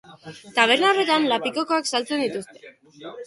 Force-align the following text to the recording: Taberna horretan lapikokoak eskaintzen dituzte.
Taberna 0.55 0.89
horretan 0.93 1.27
lapikokoak 1.33 1.89
eskaintzen 1.91 2.25
dituzte. 2.25 2.65